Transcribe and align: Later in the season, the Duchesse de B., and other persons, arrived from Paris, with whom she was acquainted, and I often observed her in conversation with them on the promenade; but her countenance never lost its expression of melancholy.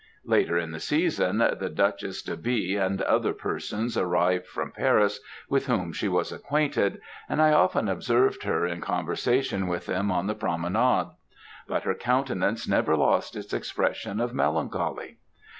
Later 0.25 0.57
in 0.57 0.71
the 0.71 0.79
season, 0.79 1.37
the 1.37 1.69
Duchesse 1.71 2.23
de 2.23 2.35
B., 2.35 2.75
and 2.75 3.03
other 3.03 3.33
persons, 3.33 3.95
arrived 3.95 4.47
from 4.47 4.71
Paris, 4.71 5.19
with 5.47 5.67
whom 5.67 5.93
she 5.93 6.07
was 6.07 6.31
acquainted, 6.31 6.99
and 7.29 7.39
I 7.39 7.53
often 7.53 7.87
observed 7.87 8.41
her 8.41 8.65
in 8.65 8.81
conversation 8.81 9.67
with 9.67 9.85
them 9.85 10.09
on 10.11 10.25
the 10.25 10.33
promenade; 10.33 11.11
but 11.67 11.83
her 11.83 11.93
countenance 11.93 12.67
never 12.67 12.97
lost 12.97 13.35
its 13.35 13.53
expression 13.53 14.19
of 14.19 14.33
melancholy. 14.33 15.19